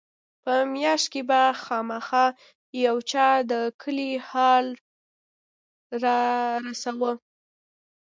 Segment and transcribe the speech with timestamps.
[0.43, 2.25] په مياشت کښې به خامخا
[2.85, 4.65] يو چا د کلي حال
[6.03, 7.11] رارساوه.